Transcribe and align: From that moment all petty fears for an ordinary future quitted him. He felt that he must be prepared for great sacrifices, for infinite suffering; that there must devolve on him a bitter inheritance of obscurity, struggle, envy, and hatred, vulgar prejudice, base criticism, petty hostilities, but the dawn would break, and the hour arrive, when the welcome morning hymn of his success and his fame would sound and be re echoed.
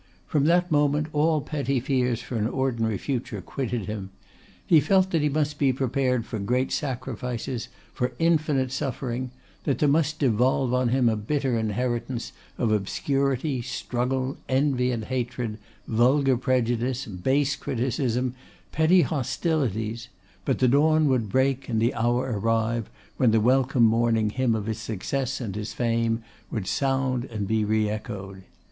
From 0.25 0.45
that 0.45 0.71
moment 0.71 1.09
all 1.13 1.41
petty 1.41 1.79
fears 1.79 2.23
for 2.23 2.35
an 2.35 2.47
ordinary 2.47 2.97
future 2.97 3.39
quitted 3.39 3.85
him. 3.85 4.09
He 4.65 4.79
felt 4.79 5.11
that 5.11 5.21
he 5.21 5.29
must 5.29 5.59
be 5.59 5.71
prepared 5.71 6.25
for 6.25 6.39
great 6.39 6.71
sacrifices, 6.71 7.67
for 7.93 8.13
infinite 8.17 8.71
suffering; 8.71 9.29
that 9.63 9.77
there 9.77 9.87
must 9.87 10.17
devolve 10.17 10.73
on 10.73 10.89
him 10.89 11.07
a 11.07 11.15
bitter 11.15 11.55
inheritance 11.55 12.31
of 12.57 12.71
obscurity, 12.71 13.61
struggle, 13.61 14.37
envy, 14.49 14.89
and 14.89 15.05
hatred, 15.05 15.59
vulgar 15.87 16.35
prejudice, 16.35 17.05
base 17.05 17.55
criticism, 17.55 18.33
petty 18.71 19.03
hostilities, 19.03 20.09
but 20.45 20.57
the 20.57 20.67
dawn 20.67 21.07
would 21.09 21.29
break, 21.29 21.69
and 21.69 21.79
the 21.79 21.93
hour 21.93 22.39
arrive, 22.39 22.89
when 23.17 23.29
the 23.29 23.39
welcome 23.39 23.83
morning 23.85 24.31
hymn 24.31 24.55
of 24.55 24.65
his 24.65 24.79
success 24.79 25.39
and 25.39 25.55
his 25.55 25.73
fame 25.73 26.23
would 26.49 26.65
sound 26.65 27.25
and 27.25 27.47
be 27.47 27.63
re 27.63 27.87
echoed. 27.87 28.41